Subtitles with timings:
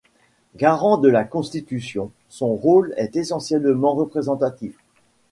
[0.55, 4.75] Garant de la constitution, son rôle est essentiellement représentatif.